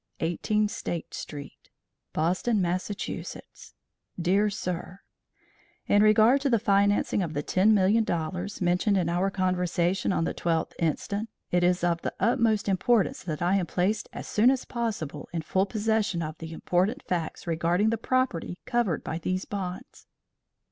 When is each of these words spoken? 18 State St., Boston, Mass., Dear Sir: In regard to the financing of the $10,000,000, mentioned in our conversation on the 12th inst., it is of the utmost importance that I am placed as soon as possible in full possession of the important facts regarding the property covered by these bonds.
18 0.21 0.67
State 0.67 1.13
St., 1.13 1.69
Boston, 2.11 2.59
Mass., 2.59 2.87
Dear 4.19 4.49
Sir: 4.49 4.99
In 5.85 6.01
regard 6.01 6.41
to 6.41 6.49
the 6.49 6.57
financing 6.57 7.21
of 7.21 7.35
the 7.35 7.43
$10,000,000, 7.43 8.61
mentioned 8.61 8.97
in 8.97 9.09
our 9.09 9.29
conversation 9.29 10.11
on 10.11 10.23
the 10.23 10.33
12th 10.33 10.73
inst., 10.79 11.13
it 11.51 11.63
is 11.63 11.83
of 11.83 12.01
the 12.01 12.15
utmost 12.19 12.67
importance 12.67 13.21
that 13.21 13.43
I 13.43 13.57
am 13.57 13.67
placed 13.67 14.09
as 14.11 14.27
soon 14.27 14.49
as 14.49 14.65
possible 14.65 15.29
in 15.31 15.43
full 15.43 15.67
possession 15.67 16.23
of 16.23 16.35
the 16.39 16.51
important 16.51 17.03
facts 17.03 17.45
regarding 17.45 17.91
the 17.91 17.97
property 17.99 18.57
covered 18.65 19.03
by 19.03 19.19
these 19.19 19.45
bonds. 19.45 20.07